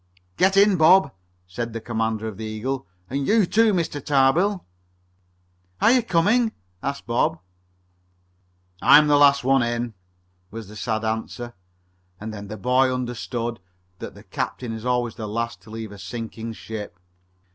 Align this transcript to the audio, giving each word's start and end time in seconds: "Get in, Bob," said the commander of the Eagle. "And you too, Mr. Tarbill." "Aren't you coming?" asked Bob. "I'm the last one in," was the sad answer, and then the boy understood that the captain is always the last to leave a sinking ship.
"Get 0.35 0.57
in, 0.57 0.77
Bob," 0.77 1.11
said 1.45 1.73
the 1.73 1.79
commander 1.79 2.27
of 2.27 2.37
the 2.37 2.43
Eagle. 2.43 2.87
"And 3.07 3.27
you 3.27 3.45
too, 3.45 3.71
Mr. 3.71 4.03
Tarbill." 4.03 4.65
"Aren't 5.79 5.95
you 5.95 6.01
coming?" 6.01 6.53
asked 6.81 7.05
Bob. 7.05 7.37
"I'm 8.81 9.05
the 9.05 9.15
last 9.19 9.43
one 9.43 9.61
in," 9.61 9.93
was 10.49 10.67
the 10.67 10.75
sad 10.75 11.05
answer, 11.05 11.53
and 12.19 12.33
then 12.33 12.47
the 12.47 12.57
boy 12.57 12.91
understood 12.91 13.59
that 13.99 14.15
the 14.15 14.23
captain 14.23 14.73
is 14.73 14.85
always 14.87 15.13
the 15.13 15.27
last 15.27 15.61
to 15.61 15.69
leave 15.69 15.91
a 15.91 15.99
sinking 15.99 16.53
ship. 16.53 16.97